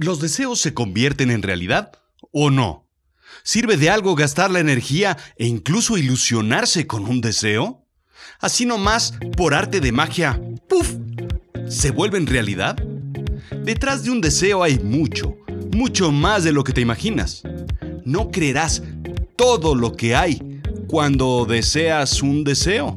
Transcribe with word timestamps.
¿Los 0.00 0.20
deseos 0.20 0.60
se 0.60 0.74
convierten 0.74 1.32
en 1.32 1.42
realidad 1.42 1.90
o 2.30 2.50
no? 2.50 2.86
¿Sirve 3.42 3.76
de 3.76 3.90
algo 3.90 4.14
gastar 4.14 4.48
la 4.48 4.60
energía 4.60 5.16
e 5.36 5.48
incluso 5.48 5.98
ilusionarse 5.98 6.86
con 6.86 7.04
un 7.06 7.20
deseo? 7.20 7.84
Así 8.38 8.64
nomás, 8.64 9.14
por 9.36 9.54
arte 9.54 9.80
de 9.80 9.90
magia, 9.90 10.40
¡puf! 10.68 10.94
¿Se 11.68 11.90
vuelve 11.90 12.16
en 12.16 12.28
realidad? 12.28 12.76
Detrás 13.64 14.04
de 14.04 14.12
un 14.12 14.20
deseo 14.20 14.62
hay 14.62 14.78
mucho, 14.78 15.36
mucho 15.74 16.12
más 16.12 16.44
de 16.44 16.52
lo 16.52 16.62
que 16.62 16.72
te 16.72 16.80
imaginas. 16.80 17.42
No 18.04 18.30
creerás 18.30 18.84
todo 19.34 19.74
lo 19.74 19.96
que 19.96 20.14
hay 20.14 20.60
cuando 20.86 21.44
deseas 21.44 22.22
un 22.22 22.44
deseo. 22.44 22.96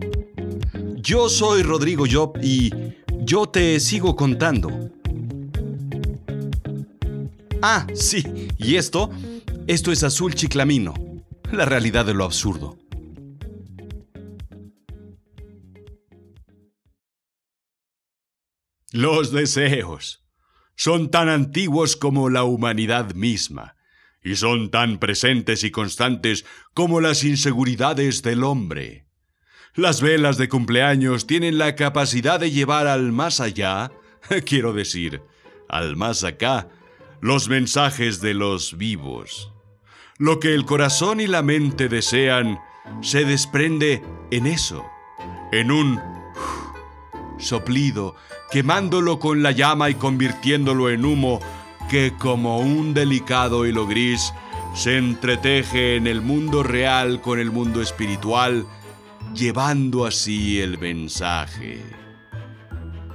Yo 0.98 1.30
soy 1.30 1.64
Rodrigo 1.64 2.06
Job 2.08 2.38
y 2.44 2.70
yo 3.24 3.48
te 3.50 3.80
sigo 3.80 4.16
contando. 4.16 4.92
Ah, 7.64 7.86
sí, 7.94 8.48
y 8.58 8.78
esto, 8.78 9.12
esto 9.68 9.92
es 9.92 10.04
Azul 10.04 10.34
Chiclamino, 10.34 10.96
la 11.52 11.66
realidad 11.66 12.08
de 12.08 12.16
lo 12.16 12.24
absurdo. 12.24 12.80
Los 18.92 19.32
deseos 19.32 20.26
son 20.76 21.12
tan 21.12 21.30
antiguos 21.30 21.96
como 21.96 22.32
la 22.32 22.44
humanidad 22.46 23.14
misma, 23.14 23.76
y 24.24 24.38
son 24.38 24.72
tan 24.72 24.98
presentes 24.98 25.64
y 25.64 25.70
constantes 25.70 26.46
como 26.74 27.00
las 27.00 27.24
inseguridades 27.24 28.24
del 28.24 28.44
hombre. 28.44 29.06
Las 29.76 30.02
velas 30.02 30.40
de 30.40 30.50
cumpleaños 30.50 31.28
tienen 31.28 31.60
la 31.60 31.76
capacidad 31.76 32.40
de 32.40 32.50
llevar 32.50 32.88
al 32.88 33.12
más 33.12 33.40
allá, 33.40 33.92
quiero 34.48 34.74
decir, 34.74 35.22
al 35.70 35.96
más 35.96 36.24
acá, 36.24 36.68
los 37.22 37.50
mensajes 37.50 38.20
de 38.20 38.34
los 38.34 38.78
vivos. 38.78 39.54
Lo 40.18 40.40
que 40.40 40.54
el 40.54 40.66
corazón 40.66 41.20
y 41.20 41.28
la 41.28 41.44
mente 41.44 41.88
desean 41.88 42.60
se 43.02 43.26
desprende 43.26 44.04
en 44.32 44.48
eso, 44.48 44.84
en 45.52 45.72
un 45.72 46.02
soplido, 47.38 48.16
quemándolo 48.52 49.20
con 49.20 49.44
la 49.44 49.52
llama 49.52 49.90
y 49.90 49.96
convirtiéndolo 49.96 50.90
en 50.90 51.06
humo 51.06 51.40
que 51.90 52.14
como 52.18 52.60
un 52.60 52.94
delicado 52.94 53.66
hilo 53.66 53.88
gris 53.88 54.34
se 54.74 54.98
entreteje 54.98 55.96
en 55.96 56.08
el 56.08 56.22
mundo 56.22 56.64
real 56.64 57.22
con 57.22 57.40
el 57.40 57.52
mundo 57.52 57.82
espiritual, 57.82 58.66
llevando 59.36 60.06
así 60.06 60.60
el 60.60 60.80
mensaje. 60.80 61.84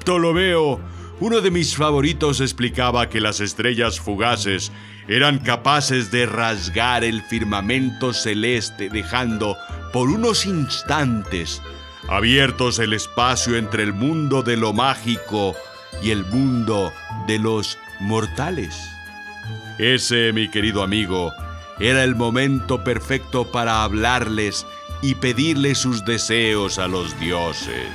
Ptolomeo 0.00 0.80
uno 1.20 1.41
de 1.41 1.50
mis 1.50 1.77
favoritos 1.77 2.41
explicaba 2.41 3.09
que 3.09 3.20
las 3.20 3.41
estrellas 3.41 4.00
fugaces 4.00 4.70
eran 5.09 5.39
capaces 5.39 6.11
de 6.11 6.27
rasgar 6.27 7.05
el 7.05 7.22
firmamento 7.22 8.12
celeste 8.12 8.91
dejando 8.91 9.56
por 9.92 10.11
unos 10.11 10.47
instantes 10.47 11.62
abiertos 12.09 12.78
el 12.78 12.92
espacio 12.92 13.56
entre 13.56 13.83
el 13.83 13.92
mundo 13.92 14.42
de 14.42 14.56
lo 14.56 14.72
mágico 14.72 15.55
y 16.03 16.11
el 16.11 16.25
mundo 16.25 16.92
de 17.27 17.39
los 17.39 17.78
mortales. 18.00 18.77
Ese, 19.78 20.33
mi 20.33 20.50
querido 20.50 20.83
amigo, 20.83 21.33
era 21.78 22.05
el 22.05 22.14
momento 22.14 22.84
perfecto 22.84 23.50
para 23.50 23.83
hablarles 23.83 24.67
y 25.03 25.14
pedirles 25.14 25.78
sus 25.78 26.05
deseos 26.05 26.78
a 26.78 26.89
los 26.89 27.19
dioses. 27.20 27.89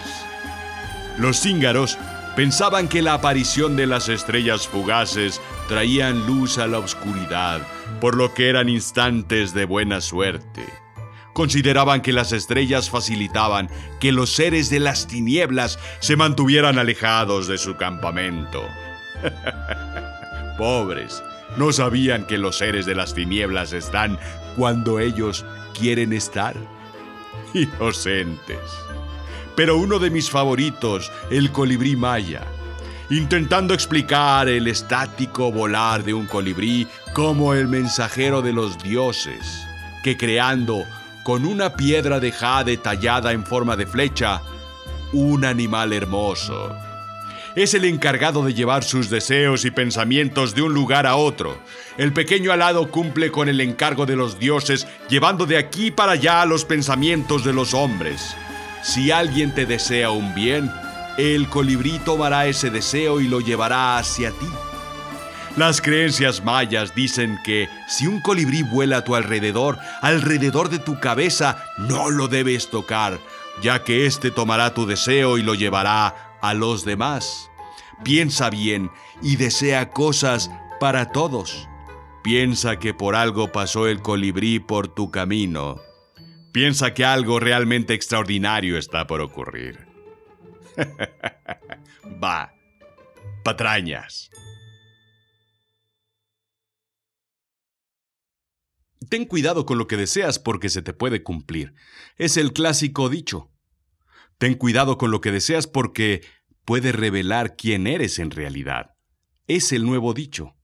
Los 1.18 1.40
cíngaros 1.40 1.98
Pensaban 2.36 2.88
que 2.88 3.02
la 3.02 3.14
aparición 3.14 3.76
de 3.76 3.86
las 3.86 4.08
estrellas 4.08 4.66
fugaces 4.66 5.42
traían 5.68 6.26
luz 6.26 6.58
a 6.58 6.68
la 6.68 6.80
oscuridad, 6.80 7.62
por 8.00 8.16
lo 8.16 8.34
que 8.34 8.48
eran 8.48 8.70
instantes 8.70 9.54
de 9.54 9.66
buena 9.66 10.00
suerte. 10.00 10.66
Consideraban 11.34 12.02
que 12.02 12.14
las 12.14 12.32
estrellas 12.32 12.90
facilitaban 12.90 13.70
que 14.00 14.14
los 14.14 14.30
seres 14.30 14.70
de 14.70 14.80
las 14.80 15.08
tinieblas 15.08 15.78
se 16.00 16.16
mantuvieran 16.16 16.80
alejados 16.80 17.48
de 17.48 17.58
su 17.58 17.76
campamento. 17.76 18.64
Pobres, 20.58 21.22
no 21.58 21.74
sabían 21.74 22.26
que 22.28 22.38
los 22.38 22.58
seres 22.58 22.86
de 22.86 22.96
las 22.96 23.14
tinieblas 23.14 23.74
están 23.74 24.18
cuando 24.56 25.00
ellos 25.00 25.46
quieren 25.74 26.14
estar. 26.14 26.56
Inocentes 27.54 28.60
pero 29.56 29.78
uno 29.78 30.00
de 30.00 30.10
mis 30.10 30.30
favoritos, 30.30 31.12
el 31.30 31.52
colibrí 31.52 31.96
maya, 31.96 32.46
intentando 33.10 33.74
explicar 33.74 34.48
el 34.48 34.68
estático 34.68 35.52
volar 35.52 36.04
de 36.04 36.14
un 36.14 36.28
colibrí 36.28 36.88
como 37.14 37.54
el 37.54 37.68
mensajero 37.68 38.42
de 38.42 38.54
los 38.54 38.82
dioses, 38.82 39.66
que 40.04 40.18
creando 40.18 40.86
con 41.24 41.46
una 41.46 41.76
piedra 41.76 42.20
de 42.20 42.32
jade 42.32 42.78
tallada 42.78 43.32
en 43.32 43.46
forma 43.46 43.76
de 43.76 43.86
flecha, 43.86 44.42
un 45.14 45.46
animal 45.46 45.94
hermoso. 45.94 46.76
Es 47.54 47.74
el 47.74 47.84
encargado 47.84 48.46
de 48.46 48.54
llevar 48.54 48.84
sus 48.84 49.10
deseos 49.10 49.66
y 49.66 49.72
pensamientos 49.72 50.56
de 50.56 50.62
un 50.62 50.74
lugar 50.74 51.06
a 51.06 51.18
otro. 51.18 51.60
El 51.98 52.14
pequeño 52.14 52.54
alado 52.54 52.90
cumple 52.90 53.30
con 53.30 53.50
el 53.50 53.60
encargo 53.60 54.06
de 54.06 54.16
los 54.16 54.40
dioses, 54.40 54.88
llevando 55.10 55.46
de 55.46 55.58
aquí 55.58 55.92
para 55.92 56.14
allá 56.14 56.46
los 56.46 56.64
pensamientos 56.64 57.44
de 57.44 57.52
los 57.52 57.74
hombres. 57.74 58.38
Si 58.84 59.12
alguien 59.12 59.54
te 59.54 59.66
desea 59.66 60.12
un 60.12 60.34
bien, 60.34 60.72
el 61.18 61.48
colibrí 61.50 62.00
tomará 62.00 62.48
ese 62.48 62.70
deseo 62.70 63.22
y 63.22 63.28
lo 63.28 63.40
llevará 63.40 63.98
hacia 63.98 64.32
ti. 64.32 64.48
Las 65.58 65.82
creencias 65.82 66.44
mayas 66.44 66.96
dicen 66.96 67.38
que 67.44 67.68
si 67.88 68.08
un 68.08 68.22
colibrí 68.22 68.64
vuela 68.64 68.98
a 68.98 69.04
tu 69.04 69.16
alrededor, 69.16 69.78
alrededor 70.02 70.70
de 70.70 70.80
tu 70.80 71.00
cabeza, 71.00 71.64
no 71.78 72.10
lo 72.10 72.28
debes 72.28 72.70
tocar, 72.70 73.20
ya 73.62 73.84
que 73.84 74.06
éste 74.06 74.32
tomará 74.32 74.74
tu 74.74 74.86
deseo 74.86 75.38
y 75.38 75.44
lo 75.44 75.54
llevará 75.54 76.38
a 76.42 76.54
los 76.54 76.86
demás. 76.86 77.50
Piensa 78.04 78.50
bien 78.50 78.90
y 79.22 79.36
desea 79.36 79.90
cosas 79.90 80.50
para 80.80 81.12
todos. 81.12 81.68
Piensa 82.24 82.80
que 82.80 82.94
por 82.94 83.16
algo 83.16 83.52
pasó 83.52 83.88
el 83.88 84.02
colibrí 84.02 84.60
por 84.60 84.88
tu 84.88 85.12
camino. 85.12 85.91
Piensa 86.52 86.94
que 86.94 87.06
algo 87.06 87.40
realmente 87.40 87.94
extraordinario 87.94 88.78
está 88.78 89.08
por 89.08 89.22
ocurrir. 89.22 89.88
Va, 92.24 92.54
patrañas. 93.44 94.30
Ten 99.10 99.26
cuidado 99.26 99.66
con 99.66 99.78
lo 99.78 99.88
que 99.88 99.98
deseas 99.98 100.40
porque 100.40 100.70
se 100.70 100.82
te 100.82 100.94
puede 100.94 101.24
cumplir. 101.24 101.74
Es 102.18 102.38
el 102.38 102.54
clásico 102.54 103.10
dicho. 103.10 103.52
Ten 104.38 104.56
cuidado 104.56 104.98
con 104.98 105.12
lo 105.12 105.22
que 105.22 105.32
deseas 105.32 105.68
porque 105.68 106.22
puede 106.66 106.92
revelar 106.92 107.56
quién 107.56 107.88
eres 107.88 108.20
en 108.20 108.32
realidad. 108.32 108.96
Es 109.48 109.72
el 109.72 109.86
nuevo 109.86 110.14
dicho. 110.14 110.56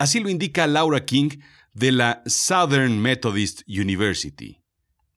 Así 0.00 0.18
lo 0.18 0.30
indica 0.30 0.66
Laura 0.66 1.04
King 1.04 1.28
de 1.74 1.92
la 1.92 2.22
Southern 2.24 2.98
Methodist 3.02 3.60
University. 3.68 4.62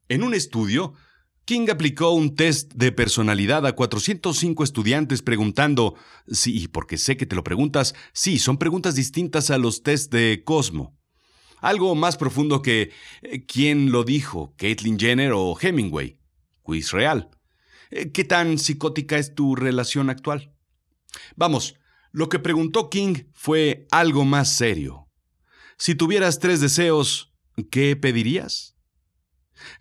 En 0.09 0.23
un 0.23 0.33
estudio, 0.33 0.93
King 1.45 1.69
aplicó 1.71 2.11
un 2.11 2.35
test 2.35 2.73
de 2.73 2.91
personalidad 2.91 3.65
a 3.65 3.75
405 3.75 4.61
estudiantes 4.61 5.21
preguntando, 5.21 5.95
sí, 6.27 6.67
porque 6.67 6.97
sé 6.97 7.15
que 7.15 7.25
te 7.25 7.33
lo 7.33 7.45
preguntas, 7.45 7.95
sí, 8.11 8.37
son 8.39 8.57
preguntas 8.57 8.95
distintas 8.95 9.51
a 9.51 9.57
los 9.57 9.83
test 9.83 10.11
de 10.11 10.43
Cosmo. 10.43 10.99
Algo 11.61 11.95
más 11.95 12.17
profundo 12.17 12.61
que 12.61 12.91
eh, 13.21 13.45
¿quién 13.45 13.89
lo 13.89 14.03
dijo? 14.03 14.53
¿Caitlyn 14.57 14.99
Jenner 14.99 15.31
o 15.31 15.57
Hemingway? 15.57 16.19
Quiz 16.61 16.91
real. 16.91 17.29
Eh, 17.89 18.11
¿Qué 18.11 18.25
tan 18.25 18.57
psicótica 18.57 19.17
es 19.17 19.33
tu 19.33 19.55
relación 19.55 20.09
actual? 20.09 20.53
Vamos, 21.37 21.75
lo 22.13 22.29
que 22.29 22.39
preguntó 22.39 22.89
King 22.89 23.25
fue 23.33 23.87
algo 23.91 24.23
más 24.23 24.55
serio. 24.55 25.09
Si 25.77 25.95
tuvieras 25.95 26.39
tres 26.39 26.61
deseos, 26.61 27.33
¿qué 27.71 27.95
pedirías? 27.95 28.77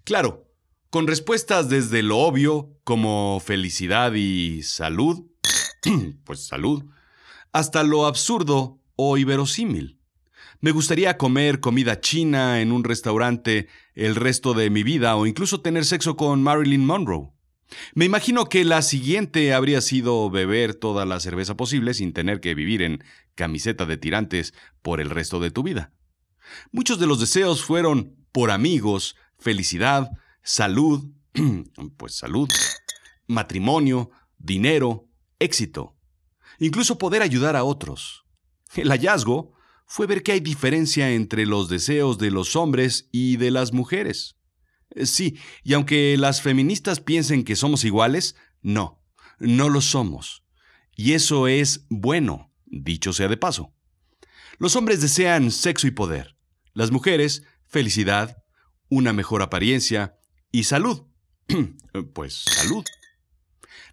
Claro, 0.03 0.49
con 0.91 1.07
respuestas 1.07 1.69
desde 1.69 2.03
lo 2.03 2.19
obvio, 2.19 2.81
como 2.85 3.39
felicidad 3.39 4.15
y 4.15 4.63
salud, 4.63 5.27
pues 6.25 6.47
salud, 6.47 6.85
hasta 7.53 7.83
lo 7.83 8.07
absurdo 8.07 8.81
o 8.97 9.19
iberosímil. 9.19 10.01
Me 10.61 10.71
gustaría 10.71 11.19
comer 11.19 11.61
comida 11.61 12.01
china 12.01 12.63
en 12.63 12.73
un 12.73 12.85
restaurante 12.85 13.69
el 13.95 14.17
resto 14.17 14.55
de 14.55 14.71
mi 14.71 14.83
vida 14.85 15.17
o 15.17 15.27
incluso 15.27 15.61
tener 15.61 15.85
sexo 15.85 16.17
con 16.17 16.43
Marilyn 16.43 16.87
Monroe. 16.87 17.31
Me 17.95 18.05
imagino 18.05 18.47
que 18.49 18.65
la 18.65 18.83
siguiente 18.83 19.55
habría 19.55 19.81
sido 19.81 20.31
beber 20.31 20.75
toda 20.75 21.05
la 21.07 21.21
cerveza 21.21 21.57
posible 21.57 21.95
sin 21.95 22.13
tener 22.13 22.41
que 22.41 22.55
vivir 22.55 22.83
en 22.83 23.05
camiseta 23.35 23.87
de 23.87 23.97
tirantes 23.97 24.55
por 24.83 25.01
el 25.01 25.11
resto 25.11 25.41
de 25.41 25.51
tu 25.51 25.63
vida. 25.63 25.93
Muchos 26.71 26.99
de 26.99 27.07
los 27.07 27.21
deseos 27.21 27.65
fueron 27.65 28.17
por 28.33 28.51
amigos, 28.51 29.17
felicidad, 29.39 30.11
salud, 30.43 31.11
pues 31.97 32.15
salud, 32.15 32.49
matrimonio, 33.27 34.11
dinero, 34.39 35.09
éxito, 35.39 35.97
incluso 36.59 36.99
poder 36.99 37.23
ayudar 37.23 37.57
a 37.57 37.65
otros. 37.65 38.25
El 38.75 38.89
hallazgo 38.89 39.53
fue 39.87 40.07
ver 40.07 40.23
que 40.23 40.33
hay 40.33 40.41
diferencia 40.41 41.11
entre 41.11 41.47
los 41.47 41.69
deseos 41.69 42.19
de 42.19 42.31
los 42.31 42.57
hombres 42.57 43.09
y 43.13 43.37
de 43.37 43.51
las 43.51 43.73
mujeres. 43.73 44.37
Eh, 44.95 45.07
sí, 45.07 45.39
y 45.63 45.75
aunque 45.75 46.17
las 46.19 46.43
feministas 46.43 47.01
piensen 47.01 47.45
que 47.45 47.57
somos 47.57 47.85
iguales, 47.85 48.37
no, 48.61 49.03
no 49.39 49.69
lo 49.69 49.81
somos. 49.81 50.45
Y 50.97 51.13
eso 51.13 51.49
es 51.49 51.87
bueno, 51.89 52.53
dicho 52.67 53.13
sea 53.13 53.29
de 53.29 53.37
paso. 53.37 53.75
Los 54.59 54.77
hombres 54.77 55.01
desean 55.01 55.51
sexo 55.51 55.87
y 55.87 55.91
poder. 55.91 56.37
Las 56.75 56.91
mujeres, 56.91 57.43
felicidad, 57.67 58.43
una 58.89 59.13
mejor 59.13 59.43
apariencia 59.43 60.19
y 60.51 60.65
salud. 60.65 61.03
pues 62.15 62.35
salud. 62.35 62.85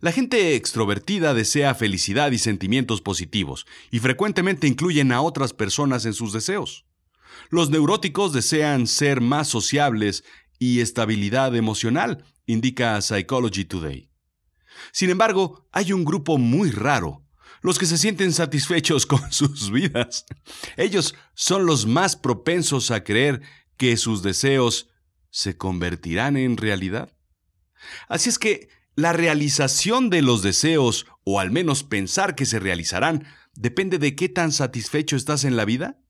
La 0.01 0.11
gente 0.11 0.55
extrovertida 0.55 1.33
desea 1.33 1.75
felicidad 1.75 2.31
y 2.31 2.37
sentimientos 2.37 3.01
positivos, 3.01 3.65
y 3.91 3.99
frecuentemente 3.99 4.67
incluyen 4.67 5.11
a 5.11 5.21
otras 5.21 5.53
personas 5.53 6.05
en 6.05 6.13
sus 6.13 6.31
deseos. 6.31 6.85
Los 7.49 7.69
neuróticos 7.69 8.31
desean 8.31 8.87
ser 8.87 9.19
más 9.19 9.47
sociables 9.47 10.23
y 10.59 10.81
estabilidad 10.81 11.55
emocional, 11.55 12.25
indica 12.45 13.01
Psychology 13.01 13.65
Today. 13.65 14.09
Sin 14.91 15.09
embargo, 15.09 15.67
hay 15.71 15.93
un 15.93 16.05
grupo 16.05 16.37
muy 16.37 16.71
raro, 16.71 17.25
los 17.61 17.79
que 17.79 17.85
se 17.85 17.97
sienten 17.97 18.33
satisfechos 18.33 19.05
con 19.07 19.31
sus 19.31 19.71
vidas. 19.71 20.25
Ellos 20.77 21.15
son 21.33 21.65
los 21.65 21.85
más 21.85 22.15
propensos 22.15 22.91
a 22.91 23.03
creer 23.03 23.41
que 23.77 23.97
sus 23.97 24.21
deseos 24.21 24.89
se 25.31 25.57
convertirán 25.57 26.37
en 26.37 26.57
realidad. 26.57 27.15
Así 28.07 28.29
es 28.29 28.39
que 28.39 28.69
la 28.95 29.13
realización 29.13 30.09
de 30.09 30.21
los 30.21 30.41
deseos, 30.41 31.05
o 31.23 31.39
al 31.39 31.51
menos 31.51 31.83
pensar 31.83 32.35
que 32.35 32.45
se 32.45 32.59
realizarán, 32.59 33.25
depende 33.53 33.97
de 33.99 34.15
qué 34.15 34.27
tan 34.27 34.51
satisfecho 34.51 35.15
estás 35.15 35.45
en 35.45 35.55
la 35.55 35.65
vida. 35.65 36.01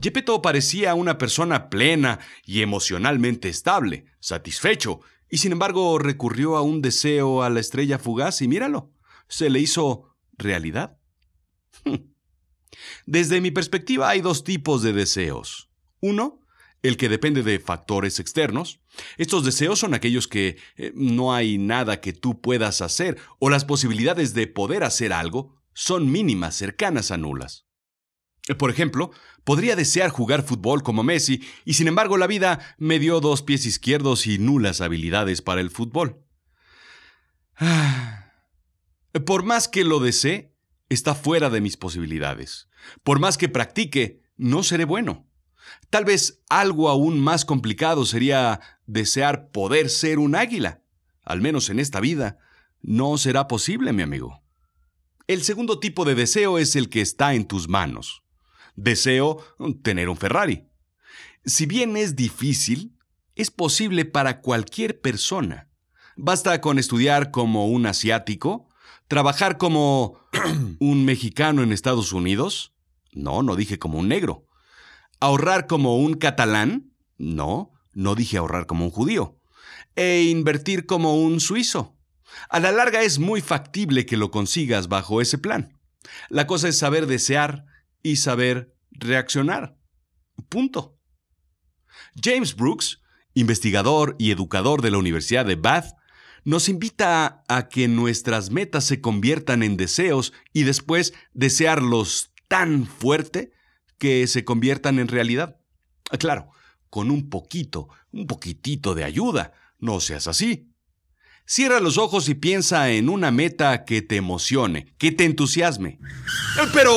Gepetto 0.00 0.42
parecía 0.42 0.94
una 0.94 1.18
persona 1.18 1.70
plena 1.70 2.18
y 2.44 2.62
emocionalmente 2.62 3.48
estable, 3.48 4.06
satisfecho, 4.20 5.00
y 5.30 5.38
sin 5.38 5.52
embargo 5.52 5.98
recurrió 5.98 6.56
a 6.56 6.62
un 6.62 6.82
deseo 6.82 7.42
a 7.42 7.50
la 7.50 7.60
estrella 7.60 7.98
fugaz 7.98 8.42
y 8.42 8.48
míralo, 8.48 8.92
se 9.28 9.48
le 9.48 9.60
hizo 9.60 10.14
realidad. 10.36 10.98
Desde 13.06 13.40
mi 13.40 13.50
perspectiva 13.50 14.10
hay 14.10 14.20
dos 14.20 14.44
tipos 14.44 14.82
de 14.82 14.92
deseos. 14.92 15.70
Uno, 16.00 16.40
el 16.82 16.96
que 16.96 17.08
depende 17.08 17.42
de 17.42 17.60
factores 17.60 18.18
externos. 18.18 18.80
Estos 19.16 19.44
deseos 19.44 19.78
son 19.78 19.94
aquellos 19.94 20.28
que 20.28 20.58
eh, 20.76 20.92
no 20.94 21.32
hay 21.32 21.58
nada 21.58 22.00
que 22.00 22.12
tú 22.12 22.40
puedas 22.40 22.80
hacer 22.80 23.18
o 23.38 23.50
las 23.50 23.64
posibilidades 23.64 24.34
de 24.34 24.48
poder 24.48 24.84
hacer 24.84 25.12
algo 25.12 25.62
son 25.74 26.10
mínimas, 26.10 26.56
cercanas 26.56 27.10
a 27.10 27.16
nulas. 27.16 27.66
Por 28.58 28.70
ejemplo, 28.70 29.12
podría 29.44 29.76
desear 29.76 30.10
jugar 30.10 30.42
fútbol 30.42 30.82
como 30.82 31.04
Messi 31.04 31.42
y 31.64 31.74
sin 31.74 31.86
embargo 31.86 32.16
la 32.16 32.26
vida 32.26 32.74
me 32.76 32.98
dio 32.98 33.20
dos 33.20 33.42
pies 33.42 33.66
izquierdos 33.66 34.26
y 34.26 34.38
nulas 34.38 34.80
habilidades 34.80 35.42
para 35.42 35.60
el 35.60 35.70
fútbol. 35.70 36.24
Por 39.26 39.44
más 39.44 39.68
que 39.68 39.84
lo 39.84 40.00
desee, 40.00 40.52
está 40.88 41.14
fuera 41.14 41.50
de 41.50 41.60
mis 41.60 41.76
posibilidades. 41.76 42.68
Por 43.04 43.20
más 43.20 43.38
que 43.38 43.48
practique, 43.48 44.22
no 44.36 44.62
seré 44.62 44.84
bueno. 44.84 45.28
Tal 45.90 46.04
vez 46.04 46.42
algo 46.48 46.88
aún 46.88 47.20
más 47.20 47.44
complicado 47.44 48.04
sería 48.06 48.60
desear 48.86 49.50
poder 49.50 49.88
ser 49.88 50.18
un 50.18 50.34
águila. 50.34 50.82
Al 51.22 51.40
menos 51.40 51.70
en 51.70 51.78
esta 51.78 52.00
vida, 52.00 52.38
no 52.80 53.16
será 53.18 53.46
posible, 53.46 53.92
mi 53.92 54.02
amigo. 54.02 54.42
El 55.28 55.42
segundo 55.44 55.78
tipo 55.78 56.04
de 56.04 56.16
deseo 56.16 56.58
es 56.58 56.74
el 56.74 56.88
que 56.88 57.00
está 57.00 57.34
en 57.34 57.46
tus 57.46 57.68
manos. 57.68 58.24
Deseo 58.74 59.38
tener 59.82 60.08
un 60.08 60.16
Ferrari. 60.16 60.68
Si 61.44 61.66
bien 61.66 61.96
es 61.96 62.16
difícil, 62.16 62.96
es 63.34 63.50
posible 63.50 64.04
para 64.04 64.40
cualquier 64.40 65.00
persona. 65.00 65.68
Basta 66.16 66.60
con 66.60 66.78
estudiar 66.78 67.30
como 67.30 67.68
un 67.68 67.86
asiático, 67.86 68.68
trabajar 69.08 69.58
como 69.58 70.20
un 70.78 71.04
mexicano 71.04 71.62
en 71.62 71.72
Estados 71.72 72.12
Unidos. 72.12 72.74
No, 73.12 73.42
no 73.42 73.56
dije 73.56 73.78
como 73.78 73.98
un 73.98 74.08
negro 74.08 74.46
¿Ahorrar 75.22 75.68
como 75.68 75.98
un 75.98 76.14
catalán? 76.14 76.96
No, 77.16 77.70
no 77.92 78.16
dije 78.16 78.38
ahorrar 78.38 78.66
como 78.66 78.86
un 78.86 78.90
judío. 78.90 79.38
¿E 79.94 80.22
invertir 80.22 80.84
como 80.84 81.14
un 81.14 81.38
suizo? 81.38 81.96
A 82.48 82.58
la 82.58 82.72
larga 82.72 83.02
es 83.02 83.20
muy 83.20 83.40
factible 83.40 84.04
que 84.04 84.16
lo 84.16 84.32
consigas 84.32 84.88
bajo 84.88 85.20
ese 85.20 85.38
plan. 85.38 85.78
La 86.28 86.48
cosa 86.48 86.66
es 86.66 86.76
saber 86.76 87.06
desear 87.06 87.66
y 88.02 88.16
saber 88.16 88.74
reaccionar. 88.90 89.76
Punto. 90.48 90.98
James 92.22 92.54
Brooks, 92.56 93.00
investigador 93.34 94.16
y 94.18 94.30
educador 94.30 94.82
de 94.82 94.90
la 94.90 94.98
Universidad 94.98 95.46
de 95.46 95.56
Bath, 95.56 95.94
nos 96.44 96.68
invita 96.68 97.44
a, 97.48 97.68
que 97.68 97.86
nuestras 97.88 98.50
metas 98.50 98.84
se 98.84 99.00
conviertan 99.00 99.62
en 99.62 99.76
deseos 99.76 100.32
y 100.52 100.64
después 100.64 101.14
desearlos 101.32 102.32
tan 102.48 102.86
fuerte 102.86 103.52
que 103.98 104.26
se 104.26 104.44
conviertan 104.44 104.98
en 104.98 105.08
realidad. 105.08 105.60
Claro, 106.18 106.50
con 106.90 107.10
un 107.10 107.30
poquito, 107.30 107.88
un 108.10 108.26
poquitito 108.26 108.94
de 108.94 109.04
ayuda. 109.04 109.52
No 109.78 110.00
seas 110.00 110.26
así. 110.26 110.68
Cierra 111.46 111.80
los 111.80 111.98
ojos 111.98 112.28
y 112.28 112.34
piensa 112.34 112.90
en 112.90 113.08
una 113.08 113.30
meta 113.30 113.84
que 113.84 114.02
te 114.02 114.16
emocione, 114.16 114.94
que 114.98 115.12
te 115.12 115.24
entusiasme. 115.24 115.98
Pero 116.72 116.92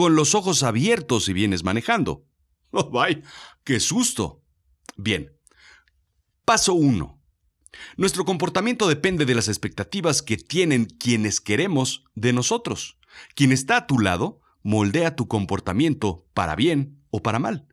con 0.00 0.16
los 0.16 0.34
ojos 0.34 0.62
abiertos 0.62 1.26
si 1.26 1.34
vienes 1.34 1.62
manejando. 1.62 2.24
¡Oh, 2.70 2.88
vaya! 2.88 3.20
¡Qué 3.64 3.80
susto! 3.80 4.42
Bien. 4.96 5.36
Paso 6.46 6.72
1. 6.72 7.22
Nuestro 7.98 8.24
comportamiento 8.24 8.88
depende 8.88 9.26
de 9.26 9.34
las 9.34 9.48
expectativas 9.48 10.22
que 10.22 10.38
tienen 10.38 10.86
quienes 10.86 11.42
queremos 11.42 12.04
de 12.14 12.32
nosotros. 12.32 12.98
Quien 13.34 13.52
está 13.52 13.76
a 13.76 13.86
tu 13.86 13.98
lado 13.98 14.40
moldea 14.62 15.16
tu 15.16 15.28
comportamiento 15.28 16.26
para 16.32 16.56
bien 16.56 17.04
o 17.10 17.22
para 17.22 17.38
mal. 17.38 17.68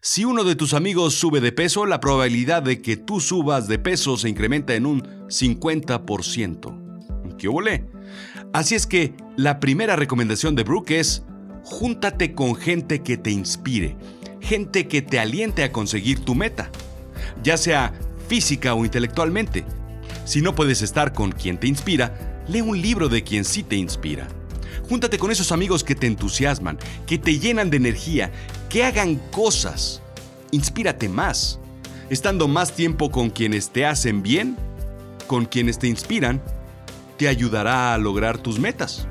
Si 0.00 0.24
uno 0.24 0.44
de 0.44 0.54
tus 0.54 0.74
amigos 0.74 1.14
sube 1.14 1.40
de 1.40 1.50
peso, 1.50 1.84
la 1.84 1.98
probabilidad 1.98 2.62
de 2.62 2.80
que 2.80 2.96
tú 2.96 3.18
subas 3.18 3.66
de 3.66 3.80
peso 3.80 4.16
se 4.16 4.28
incrementa 4.28 4.76
en 4.76 4.86
un 4.86 5.02
50%. 5.26 7.36
¿Qué 7.38 7.48
volé? 7.48 7.88
Así 8.52 8.76
es 8.76 8.86
que 8.86 9.16
la 9.36 9.58
primera 9.58 9.96
recomendación 9.96 10.54
de 10.54 10.62
Brooke 10.62 11.00
es, 11.00 11.24
júntate 11.64 12.34
con 12.34 12.54
gente 12.54 13.02
que 13.02 13.16
te 13.16 13.30
inspire, 13.30 13.96
gente 14.40 14.88
que 14.88 15.02
te 15.02 15.18
aliente 15.18 15.64
a 15.64 15.72
conseguir 15.72 16.20
tu 16.20 16.34
meta, 16.34 16.70
ya 17.42 17.56
sea 17.56 17.92
física 18.28 18.74
o 18.74 18.84
intelectualmente. 18.84 19.64
Si 20.24 20.40
no 20.40 20.54
puedes 20.54 20.82
estar 20.82 21.12
con 21.12 21.32
quien 21.32 21.58
te 21.58 21.66
inspira, 21.66 22.44
lee 22.48 22.60
un 22.60 22.80
libro 22.80 23.08
de 23.08 23.22
quien 23.22 23.44
sí 23.44 23.62
te 23.62 23.76
inspira. 23.76 24.28
Júntate 24.88 25.18
con 25.18 25.30
esos 25.30 25.52
amigos 25.52 25.84
que 25.84 25.94
te 25.94 26.06
entusiasman, 26.06 26.78
que 27.06 27.18
te 27.18 27.38
llenan 27.38 27.70
de 27.70 27.76
energía, 27.76 28.30
que 28.68 28.84
hagan 28.84 29.16
cosas. 29.30 30.02
Inspírate 30.50 31.08
más. 31.08 31.58
Estando 32.10 32.46
más 32.46 32.74
tiempo 32.74 33.10
con 33.10 33.30
quienes 33.30 33.70
te 33.70 33.86
hacen 33.86 34.22
bien, 34.22 34.56
con 35.26 35.46
quienes 35.46 35.78
te 35.78 35.88
inspiran, 35.88 36.42
te 37.16 37.28
ayudará 37.28 37.94
a 37.94 37.98
lograr 37.98 38.38
tus 38.38 38.58
metas. 38.58 39.08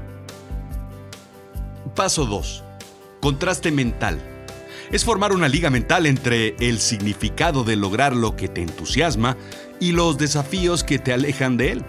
Paso 1.95 2.25
2. 2.25 2.63
Contraste 3.21 3.69
mental. 3.69 4.17
Es 4.91 5.03
formar 5.03 5.33
una 5.33 5.49
liga 5.49 5.69
mental 5.69 6.05
entre 6.05 6.55
el 6.59 6.79
significado 6.79 7.65
de 7.65 7.75
lograr 7.75 8.15
lo 8.15 8.37
que 8.37 8.47
te 8.47 8.61
entusiasma 8.61 9.35
y 9.81 9.91
los 9.91 10.17
desafíos 10.17 10.85
que 10.85 10.99
te 10.99 11.11
alejan 11.11 11.57
de 11.57 11.73
él. 11.73 11.85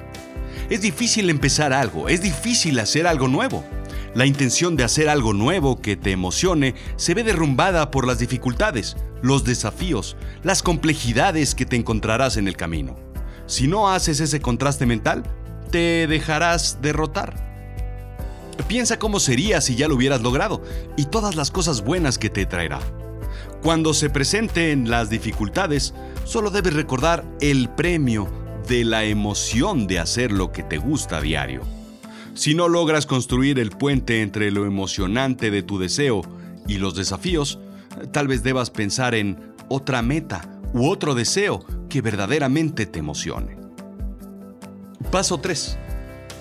Es 0.71 0.81
difícil 0.81 1.31
empezar 1.31 1.73
algo, 1.73 2.09
es 2.09 2.21
difícil 2.21 2.81
hacer 2.81 3.07
algo 3.07 3.29
nuevo. 3.29 3.65
La 4.13 4.27
intención 4.27 4.77
de 4.77 4.83
hacer 4.83 5.09
algo 5.09 5.35
nuevo 5.35 5.81
que 5.81 5.97
te 5.97 6.11
emocione 6.11 6.75
se 6.97 7.15
ve 7.15 7.23
derrumbada 7.23 7.93
por 7.93 8.05
las 8.05 8.19
dificultades, 8.19 8.97
los 9.23 9.45
desafíos, 9.45 10.17
las 10.43 10.65
complejidades 10.65 11.55
que 11.55 11.65
te 11.65 11.77
encontrarás 11.77 12.37
en 12.37 12.49
el 12.49 12.57
camino. 12.57 12.97
Si 13.47 13.69
no 13.69 13.89
haces 13.89 14.19
ese 14.19 14.41
contraste 14.41 14.85
mental, 14.85 15.23
te 15.71 16.09
dejarás 16.09 16.83
derrotar. 16.83 17.52
Piensa 18.69 18.99
cómo 18.99 19.21
sería 19.21 19.61
si 19.61 19.77
ya 19.77 19.89
lo 19.89 19.97
hubieras 19.97 20.23
logrado 20.23 20.63
y 20.97 21.07
todas 21.07 21.37
las 21.37 21.51
cosas 21.51 21.83
buenas 21.83 22.19
que 22.19 22.31
te 22.31 22.47
traerá. 22.47 22.81
Cuando 23.63 23.95
se 23.95 24.11
presenten 24.11 24.91
las 24.91 25.11
dificultades, 25.11 25.95
solo 26.25 26.51
debes 26.51 26.75
recordar 26.75 27.25
el 27.41 27.69
premio 27.69 28.29
de 28.69 28.85
la 28.85 29.05
emoción 29.05 29.87
de 29.87 29.99
hacer 29.99 30.33
lo 30.33 30.53
que 30.53 30.63
te 30.63 30.79
gusta 30.79 31.19
a 31.19 31.21
diario. 31.21 31.63
Si 32.35 32.55
no 32.55 32.69
logras 32.69 33.07
construir 33.07 33.59
el 33.59 33.71
puente 33.71 34.23
entre 34.23 34.51
lo 34.51 34.65
emocionante 34.65 35.51
de 35.51 35.63
tu 35.63 35.79
deseo 35.79 36.23
y 36.67 36.79
los 36.79 36.95
desafíos, 36.95 37.59
tal 38.11 38.27
vez 38.27 38.43
debas 38.43 38.71
pensar 38.71 39.15
en 39.15 39.53
otra 39.69 40.03
meta 40.03 40.61
u 40.73 40.89
otro 40.89 41.15
deseo 41.15 41.65
que 41.89 42.01
verdaderamente 42.01 42.87
te 42.87 43.01
emocione. 43.01 43.59
Paso 45.11 45.39
3. 45.39 45.79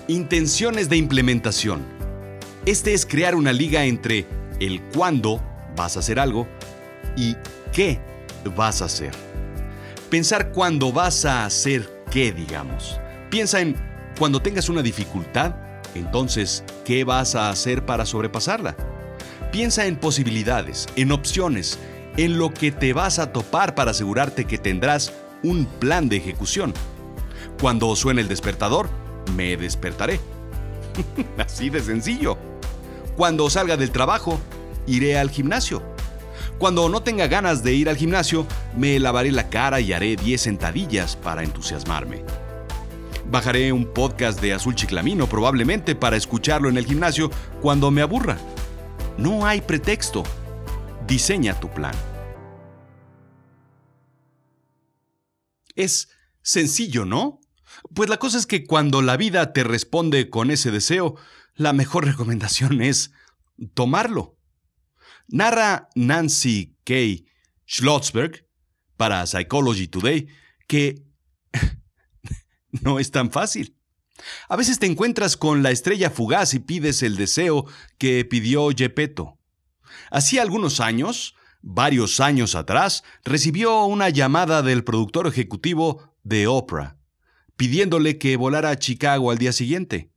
Intenciones 0.08 0.88
de 0.88 0.96
implementación. 0.96 1.82
Este 2.64 2.94
es 2.94 3.04
crear 3.04 3.34
una 3.34 3.52
liga 3.52 3.84
entre 3.86 4.24
el 4.60 4.80
cuándo 4.94 5.42
vas 5.76 5.96
a 5.96 6.00
hacer 6.00 6.20
algo 6.20 6.46
y 7.16 7.34
qué 7.72 7.98
vas 8.54 8.82
a 8.82 8.84
hacer. 8.84 9.10
Pensar 10.08 10.52
cuándo 10.52 10.92
vas 10.92 11.24
a 11.24 11.44
hacer 11.44 12.04
qué, 12.12 12.32
digamos. 12.32 13.00
Piensa 13.30 13.60
en 13.60 13.74
cuando 14.16 14.40
tengas 14.40 14.68
una 14.68 14.80
dificultad, 14.80 15.56
entonces, 15.96 16.62
¿qué 16.84 17.02
vas 17.02 17.34
a 17.34 17.50
hacer 17.50 17.84
para 17.84 18.06
sobrepasarla? 18.06 18.76
Piensa 19.50 19.86
en 19.86 19.96
posibilidades, 19.96 20.86
en 20.94 21.10
opciones, 21.10 21.80
en 22.16 22.38
lo 22.38 22.54
que 22.54 22.70
te 22.70 22.92
vas 22.92 23.18
a 23.18 23.32
topar 23.32 23.74
para 23.74 23.90
asegurarte 23.90 24.44
que 24.44 24.58
tendrás 24.58 25.12
un 25.42 25.66
plan 25.66 26.08
de 26.08 26.18
ejecución. 26.18 26.72
Cuando 27.60 27.96
suene 27.96 28.20
el 28.20 28.28
despertador, 28.28 28.88
me 29.34 29.56
despertaré. 29.56 30.20
Así 31.38 31.68
de 31.68 31.80
sencillo. 31.80 32.51
Cuando 33.22 33.48
salga 33.48 33.76
del 33.76 33.92
trabajo, 33.92 34.40
iré 34.84 35.16
al 35.16 35.30
gimnasio. 35.30 35.80
Cuando 36.58 36.88
no 36.88 37.04
tenga 37.04 37.28
ganas 37.28 37.62
de 37.62 37.72
ir 37.72 37.88
al 37.88 37.96
gimnasio, 37.96 38.48
me 38.76 38.98
lavaré 38.98 39.30
la 39.30 39.48
cara 39.48 39.78
y 39.80 39.92
haré 39.92 40.16
10 40.16 40.40
sentadillas 40.40 41.14
para 41.14 41.44
entusiasmarme. 41.44 42.24
Bajaré 43.30 43.72
un 43.72 43.86
podcast 43.86 44.40
de 44.40 44.54
Azul 44.54 44.74
Chiclamino 44.74 45.28
probablemente 45.28 45.94
para 45.94 46.16
escucharlo 46.16 46.68
en 46.68 46.76
el 46.76 46.84
gimnasio 46.84 47.30
cuando 47.60 47.92
me 47.92 48.02
aburra. 48.02 48.38
No 49.18 49.46
hay 49.46 49.60
pretexto. 49.60 50.24
Diseña 51.06 51.60
tu 51.60 51.70
plan. 51.70 51.94
Es 55.76 56.08
sencillo, 56.42 57.04
¿no? 57.04 57.38
Pues 57.94 58.10
la 58.10 58.16
cosa 58.16 58.36
es 58.36 58.46
que 58.46 58.64
cuando 58.64 59.00
la 59.00 59.16
vida 59.16 59.52
te 59.52 59.62
responde 59.62 60.28
con 60.28 60.50
ese 60.50 60.72
deseo, 60.72 61.14
la 61.54 61.72
mejor 61.72 62.04
recomendación 62.04 62.82
es 62.82 63.12
tomarlo. 63.74 64.36
Narra 65.28 65.88
Nancy 65.94 66.76
K. 66.84 67.24
Schlotzberg 67.66 68.46
para 68.96 69.26
Psychology 69.26 69.88
Today 69.88 70.28
que 70.66 71.02
no 72.70 72.98
es 72.98 73.10
tan 73.10 73.30
fácil. 73.30 73.76
A 74.48 74.56
veces 74.56 74.78
te 74.78 74.86
encuentras 74.86 75.36
con 75.36 75.62
la 75.62 75.70
estrella 75.70 76.10
fugaz 76.10 76.54
y 76.54 76.60
pides 76.60 77.02
el 77.02 77.16
deseo 77.16 77.66
que 77.98 78.24
pidió 78.24 78.68
Gepetto. 78.76 79.38
Hacía 80.10 80.42
algunos 80.42 80.80
años, 80.80 81.34
varios 81.60 82.20
años 82.20 82.54
atrás, 82.54 83.02
recibió 83.24 83.84
una 83.84 84.10
llamada 84.10 84.62
del 84.62 84.84
productor 84.84 85.26
ejecutivo 85.26 86.14
de 86.22 86.46
Oprah, 86.46 86.98
pidiéndole 87.56 88.18
que 88.18 88.36
volara 88.36 88.70
a 88.70 88.78
Chicago 88.78 89.30
al 89.30 89.38
día 89.38 89.52
siguiente. 89.52 90.11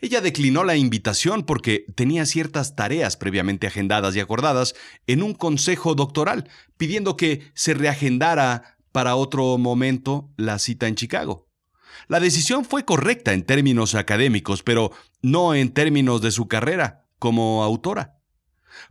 Ella 0.00 0.20
declinó 0.20 0.64
la 0.64 0.76
invitación 0.76 1.44
porque 1.44 1.84
tenía 1.94 2.26
ciertas 2.26 2.74
tareas 2.76 3.16
previamente 3.16 3.66
agendadas 3.66 4.16
y 4.16 4.20
acordadas 4.20 4.74
en 5.06 5.22
un 5.22 5.34
consejo 5.34 5.94
doctoral, 5.94 6.48
pidiendo 6.76 7.16
que 7.16 7.50
se 7.54 7.74
reagendara 7.74 8.78
para 8.92 9.16
otro 9.16 9.58
momento 9.58 10.30
la 10.36 10.58
cita 10.58 10.88
en 10.88 10.94
Chicago. 10.94 11.48
La 12.06 12.20
decisión 12.20 12.64
fue 12.64 12.84
correcta 12.84 13.32
en 13.32 13.44
términos 13.44 13.94
académicos, 13.94 14.62
pero 14.62 14.92
no 15.20 15.54
en 15.54 15.72
términos 15.72 16.22
de 16.22 16.30
su 16.30 16.48
carrera 16.48 17.06
como 17.18 17.62
autora. 17.62 18.18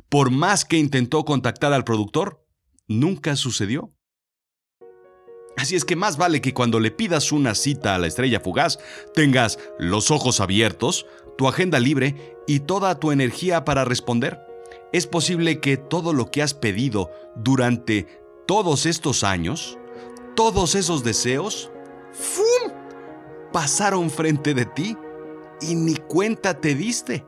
Por 0.10 0.32
más 0.32 0.66
que 0.66 0.78
intentó 0.78 1.24
contactar 1.26 1.74
al 1.74 1.84
productor, 1.84 2.46
nunca 2.88 3.36
sucedió. 3.36 3.94
Así 5.58 5.76
es 5.76 5.86
que 5.86 5.96
más 5.96 6.18
vale 6.18 6.40
que 6.40 6.54
cuando 6.54 6.80
le 6.80 6.92
pidas 6.92 7.32
una 7.32 7.56
cita 7.56 7.96
a 7.96 7.98
la 7.98 8.06
estrella 8.06 8.40
fugaz, 8.40 8.78
tengas 9.16 9.58
los 9.80 10.12
ojos 10.12 10.40
abiertos, 10.40 11.08
tu 11.36 11.48
agenda 11.48 11.80
libre 11.80 12.38
y 12.46 12.62
toda 12.62 13.00
tu 13.00 13.12
energía 13.12 13.66
para 13.66 13.84
responder. 13.84 14.40
Es 14.94 15.08
posible 15.08 15.60
que 15.60 15.76
todo 15.76 16.14
lo 16.14 16.30
que 16.30 16.44
has 16.44 16.54
pedido 16.54 17.12
durante 17.36 18.08
todos 18.46 18.86
estos 18.86 19.24
años, 19.24 19.80
todos 20.36 20.76
esos 20.76 21.04
deseos, 21.04 21.72
¡fum! 22.14 22.72
pasaron 23.52 24.12
frente 24.12 24.54
de 24.54 24.66
ti 24.66 24.96
y 25.62 25.74
ni 25.74 25.96
cuenta 25.96 26.60
te 26.62 26.76
diste. 26.76 27.26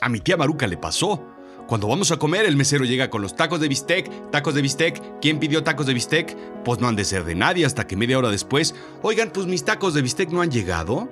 A 0.00 0.08
mi 0.08 0.18
tía 0.18 0.36
Maruca 0.36 0.66
le 0.66 0.76
pasó. 0.76 1.29
Cuando 1.70 1.86
vamos 1.86 2.10
a 2.10 2.16
comer, 2.16 2.46
el 2.46 2.56
mesero 2.56 2.84
llega 2.84 3.10
con 3.10 3.22
los 3.22 3.36
tacos 3.36 3.60
de 3.60 3.68
bistec, 3.68 4.32
tacos 4.32 4.56
de 4.56 4.60
bistec. 4.60 5.00
¿Quién 5.20 5.38
pidió 5.38 5.62
tacos 5.62 5.86
de 5.86 5.94
bistec? 5.94 6.36
Pues 6.64 6.80
no 6.80 6.88
han 6.88 6.96
de 6.96 7.04
ser 7.04 7.22
de 7.22 7.36
nadie 7.36 7.64
hasta 7.64 7.86
que 7.86 7.96
media 7.96 8.18
hora 8.18 8.28
después, 8.28 8.74
oigan, 9.02 9.30
pues 9.30 9.46
mis 9.46 9.64
tacos 9.64 9.94
de 9.94 10.02
bistec 10.02 10.30
no 10.30 10.42
han 10.42 10.50
llegado. 10.50 11.08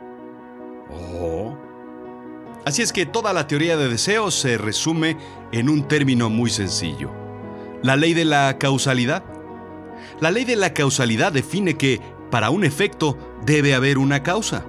Oh. 0.91 1.57
Así 2.67 2.83
es 2.83 2.93
que 2.93 3.07
toda 3.07 3.33
la 3.33 3.47
teoría 3.47 3.77
de 3.77 3.89
deseos 3.89 4.35
se 4.35 4.59
resume 4.59 5.17
en 5.53 5.69
un 5.69 5.87
término 5.87 6.29
muy 6.29 6.51
sencillo. 6.51 7.13
La 7.85 7.95
ley 7.95 8.13
de 8.13 8.25
la 8.25 8.59
causalidad. 8.59 9.23
La 10.19 10.33
ley 10.33 10.45
de 10.45 10.57
la 10.57 10.75
causalidad 10.75 11.31
define 11.31 11.77
que, 11.77 12.01
para 12.33 12.51
un 12.51 12.65
efecto, 12.65 13.17
debe 13.47 13.77
haber 13.77 13.97
una 13.97 14.25
causa. 14.25 14.67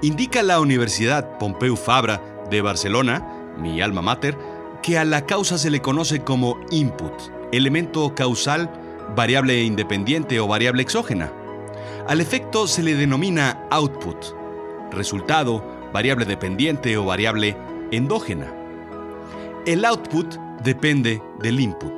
Indica 0.00 0.44
la 0.44 0.60
Universidad 0.60 1.38
Pompeu 1.38 1.74
Fabra 1.74 2.22
de 2.52 2.62
Barcelona, 2.62 3.56
mi 3.58 3.80
alma 3.80 4.00
mater, 4.00 4.38
que 4.88 4.96
a 4.96 5.04
la 5.04 5.26
causa 5.26 5.58
se 5.58 5.68
le 5.68 5.82
conoce 5.82 6.20
como 6.20 6.58
input, 6.70 7.12
elemento 7.52 8.14
causal, 8.14 8.70
variable 9.14 9.62
independiente 9.62 10.40
o 10.40 10.48
variable 10.48 10.80
exógena. 10.80 11.30
Al 12.06 12.22
efecto 12.22 12.66
se 12.66 12.82
le 12.82 12.94
denomina 12.94 13.66
output, 13.68 14.16
resultado, 14.90 15.62
variable 15.92 16.24
dependiente 16.24 16.96
o 16.96 17.04
variable 17.04 17.54
endógena. 17.90 18.50
El 19.66 19.84
output 19.84 20.36
depende 20.64 21.20
del 21.38 21.60
input. 21.60 21.92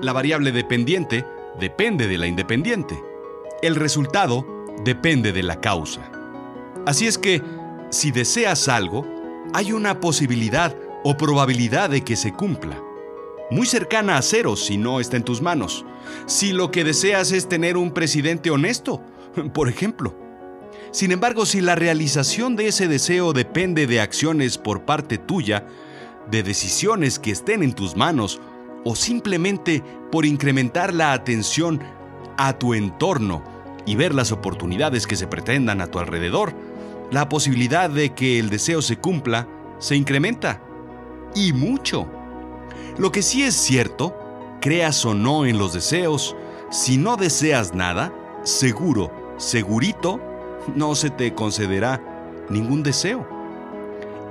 La 0.00 0.14
variable 0.14 0.52
dependiente 0.52 1.22
depende 1.60 2.08
de 2.08 2.16
la 2.16 2.26
independiente. 2.26 2.98
El 3.60 3.74
resultado 3.74 4.46
depende 4.84 5.34
de 5.34 5.42
la 5.42 5.60
causa. 5.60 6.10
Así 6.86 7.06
es 7.06 7.18
que, 7.18 7.42
si 7.90 8.10
deseas 8.10 8.68
algo, 8.68 9.06
hay 9.52 9.72
una 9.72 10.00
posibilidad 10.00 10.74
o 11.08 11.16
probabilidad 11.16 11.88
de 11.88 12.02
que 12.02 12.16
se 12.16 12.32
cumpla. 12.32 12.82
Muy 13.48 13.64
cercana 13.64 14.16
a 14.16 14.22
cero 14.22 14.56
si 14.56 14.76
no 14.76 14.98
está 14.98 15.16
en 15.16 15.22
tus 15.22 15.40
manos. 15.40 15.84
Si 16.26 16.52
lo 16.52 16.72
que 16.72 16.82
deseas 16.82 17.30
es 17.30 17.48
tener 17.48 17.76
un 17.76 17.92
presidente 17.92 18.50
honesto, 18.50 19.00
por 19.54 19.68
ejemplo. 19.68 20.16
Sin 20.90 21.12
embargo, 21.12 21.46
si 21.46 21.60
la 21.60 21.76
realización 21.76 22.56
de 22.56 22.66
ese 22.66 22.88
deseo 22.88 23.32
depende 23.32 23.86
de 23.86 24.00
acciones 24.00 24.58
por 24.58 24.84
parte 24.84 25.16
tuya, 25.16 25.64
de 26.28 26.42
decisiones 26.42 27.20
que 27.20 27.30
estén 27.30 27.62
en 27.62 27.72
tus 27.72 27.94
manos, 27.96 28.40
o 28.82 28.96
simplemente 28.96 29.84
por 30.10 30.26
incrementar 30.26 30.92
la 30.92 31.12
atención 31.12 31.80
a 32.36 32.58
tu 32.58 32.74
entorno 32.74 33.44
y 33.86 33.94
ver 33.94 34.12
las 34.12 34.32
oportunidades 34.32 35.06
que 35.06 35.14
se 35.14 35.28
pretendan 35.28 35.80
a 35.80 35.86
tu 35.86 36.00
alrededor, 36.00 36.52
la 37.12 37.28
posibilidad 37.28 37.88
de 37.90 38.12
que 38.12 38.40
el 38.40 38.50
deseo 38.50 38.82
se 38.82 38.96
cumpla 38.96 39.46
se 39.78 39.94
incrementa 39.94 40.65
y 41.34 41.52
mucho. 41.52 42.06
Lo 42.98 43.12
que 43.12 43.22
sí 43.22 43.42
es 43.42 43.54
cierto, 43.54 44.16
creas 44.60 45.04
o 45.04 45.14
no 45.14 45.44
en 45.44 45.58
los 45.58 45.72
deseos, 45.72 46.36
si 46.70 46.96
no 46.96 47.16
deseas 47.16 47.74
nada, 47.74 48.12
seguro, 48.42 49.34
segurito, 49.36 50.20
no 50.74 50.94
se 50.94 51.10
te 51.10 51.34
concederá 51.34 52.00
ningún 52.48 52.82
deseo. 52.82 53.26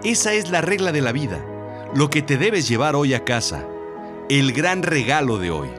Esa 0.03 0.33
es 0.33 0.49
la 0.49 0.61
regla 0.61 0.91
de 0.91 1.01
la 1.01 1.11
vida, 1.11 1.43
lo 1.93 2.09
que 2.09 2.21
te 2.21 2.37
debes 2.37 2.67
llevar 2.67 2.95
hoy 2.95 3.13
a 3.13 3.23
casa, 3.23 3.65
el 4.29 4.51
gran 4.51 4.83
regalo 4.83 5.37
de 5.37 5.51
hoy. 5.51 5.69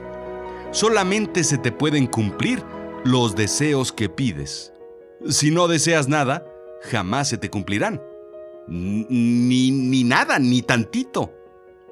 Solamente 0.71 1.43
se 1.43 1.57
te 1.57 1.71
pueden 1.71 2.07
cumplir 2.07 2.63
los 3.03 3.35
deseos 3.35 3.91
que 3.91 4.09
pides. 4.09 4.73
Si 5.29 5.51
no 5.51 5.67
deseas 5.67 6.07
nada, 6.07 6.45
jamás 6.83 7.29
se 7.29 7.37
te 7.37 7.49
cumplirán 7.49 8.01
ni, 8.67 9.71
ni 9.71 10.03
nada, 10.03 10.39
ni 10.39 10.61
tantito. 10.61 11.33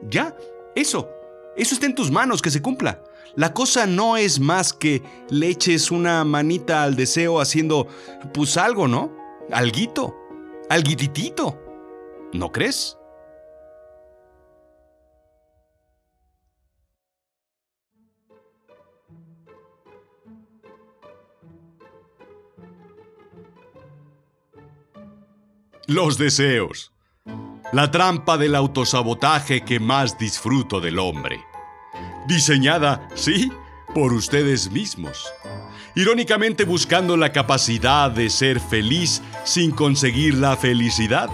Ya, 0.09 0.35
eso, 0.75 1.09
eso 1.55 1.73
está 1.73 1.85
en 1.85 1.95
tus 1.95 2.11
manos, 2.11 2.41
que 2.41 2.51
se 2.51 2.61
cumpla. 2.61 3.03
La 3.35 3.53
cosa 3.53 3.85
no 3.85 4.15
es 4.15 4.39
más 4.39 4.71
que 4.71 5.03
le 5.29 5.49
eches 5.49 5.91
una 5.91 6.23
manita 6.23 6.83
al 6.83 6.95
deseo 6.95 7.41
haciendo, 7.41 7.87
pues 8.33 8.55
algo, 8.57 8.87
¿no? 8.87 9.11
Alguito, 9.51 10.15
alguititito. 10.69 11.59
¿No 12.33 12.51
crees? 12.51 12.97
Los 25.87 26.17
deseos. 26.17 26.91
La 27.71 27.91
trampa 27.91 28.39
del 28.39 28.55
autosabotaje 28.55 29.61
que 29.61 29.79
más 29.79 30.17
disfruto 30.17 30.81
del 30.81 30.97
hombre. 30.97 31.39
Diseñada, 32.27 33.07
sí, 33.13 33.51
por 33.93 34.11
ustedes 34.11 34.71
mismos. 34.71 35.31
Irónicamente 35.93 36.65
buscando 36.65 37.17
la 37.17 37.31
capacidad 37.31 38.09
de 38.09 38.31
ser 38.31 38.59
feliz 38.59 39.21
sin 39.43 39.69
conseguir 39.69 40.33
la 40.33 40.57
felicidad. 40.57 41.29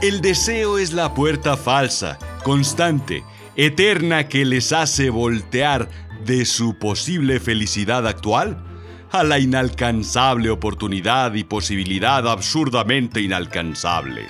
El 0.00 0.20
deseo 0.20 0.78
es 0.78 0.92
la 0.92 1.12
puerta 1.12 1.56
falsa, 1.56 2.20
constante, 2.44 3.24
eterna 3.56 4.28
que 4.28 4.44
les 4.44 4.72
hace 4.72 5.10
voltear 5.10 5.90
de 6.24 6.44
su 6.44 6.78
posible 6.78 7.40
felicidad 7.40 8.06
actual 8.06 8.65
a 9.12 9.22
la 9.24 9.38
inalcanzable 9.38 10.50
oportunidad 10.50 11.34
y 11.34 11.44
posibilidad 11.44 12.26
absurdamente 12.28 13.20
inalcanzable. 13.20 14.26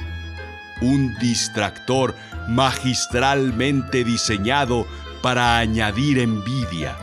Un 0.81 1.15
distractor 1.19 2.15
magistralmente 2.49 4.05
diseñado 4.05 4.87
para 5.23 5.59
añadir 5.59 6.19
envidia, 6.19 6.97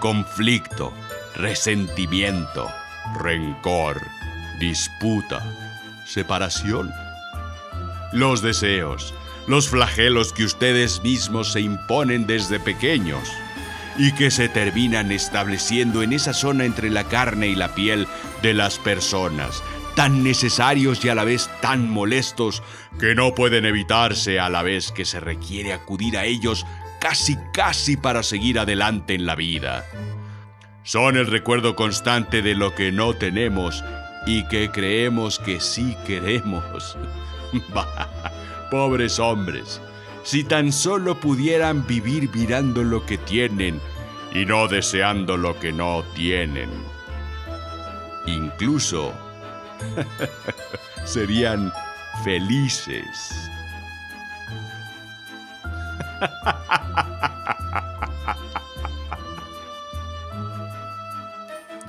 conflicto, 0.00 0.92
resentimiento, 1.36 2.68
rencor, 3.18 4.00
disputa, 4.58 5.40
separación. 6.06 6.90
Los 8.12 8.42
deseos, 8.42 9.14
los 9.46 9.68
flagelos 9.68 10.32
que 10.32 10.44
ustedes 10.44 11.02
mismos 11.02 11.52
se 11.52 11.60
imponen 11.60 12.26
desde 12.26 12.58
pequeños 12.60 13.30
y 14.00 14.12
que 14.12 14.30
se 14.30 14.48
terminan 14.48 15.12
estableciendo 15.12 16.02
en 16.02 16.14
esa 16.14 16.32
zona 16.32 16.64
entre 16.64 16.88
la 16.88 17.04
carne 17.04 17.48
y 17.48 17.54
la 17.54 17.74
piel 17.74 18.08
de 18.40 18.54
las 18.54 18.78
personas, 18.78 19.62
tan 19.94 20.24
necesarios 20.24 21.04
y 21.04 21.10
a 21.10 21.14
la 21.14 21.24
vez 21.24 21.50
tan 21.60 21.90
molestos 21.90 22.62
que 22.98 23.14
no 23.14 23.34
pueden 23.34 23.66
evitarse 23.66 24.40
a 24.40 24.48
la 24.48 24.62
vez 24.62 24.90
que 24.90 25.04
se 25.04 25.20
requiere 25.20 25.74
acudir 25.74 26.16
a 26.16 26.24
ellos 26.24 26.64
casi 26.98 27.36
casi 27.52 27.98
para 27.98 28.22
seguir 28.22 28.58
adelante 28.58 29.12
en 29.12 29.26
la 29.26 29.34
vida. 29.34 29.84
Son 30.82 31.18
el 31.18 31.26
recuerdo 31.26 31.76
constante 31.76 32.40
de 32.40 32.54
lo 32.54 32.74
que 32.74 32.92
no 32.92 33.12
tenemos 33.12 33.84
y 34.26 34.48
que 34.48 34.70
creemos 34.70 35.38
que 35.38 35.60
sí 35.60 35.94
queremos. 36.06 36.96
Pobres 38.70 39.18
hombres, 39.18 39.78
si 40.22 40.42
tan 40.42 40.72
solo 40.72 41.20
pudieran 41.20 41.86
vivir 41.86 42.30
mirando 42.34 42.82
lo 42.82 43.04
que 43.04 43.18
tienen 43.18 43.78
y 44.32 44.44
no 44.44 44.68
deseando 44.68 45.36
lo 45.36 45.58
que 45.58 45.72
no 45.72 46.04
tienen. 46.14 46.70
Incluso 48.26 49.12
serían 51.04 51.72
felices. 52.24 53.50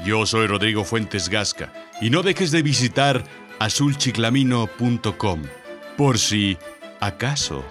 Yo 0.04 0.26
soy 0.26 0.48
Rodrigo 0.48 0.84
Fuentes 0.84 1.30
Gasca 1.30 1.72
y 2.02 2.10
no 2.10 2.24
dejes 2.24 2.50
de 2.52 2.64
visitar 2.64 3.24
azulchiclamino.com 3.60 5.44
por 5.96 6.18
si 6.18 6.58
acaso. 7.00 7.64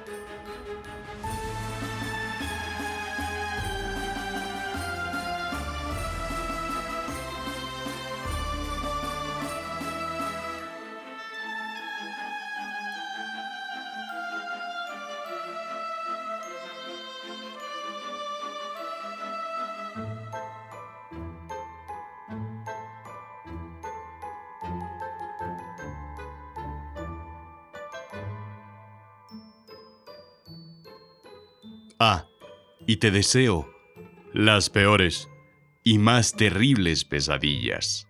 Ah, 32.02 32.26
y 32.86 32.96
te 32.96 33.10
deseo 33.10 33.70
las 34.32 34.70
peores 34.70 35.28
y 35.84 35.98
más 35.98 36.32
terribles 36.32 37.04
pesadillas. 37.04 38.08